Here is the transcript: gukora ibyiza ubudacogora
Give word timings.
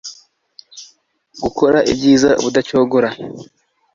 gukora 1.43 1.77
ibyiza 1.91 2.29
ubudacogora 2.41 3.09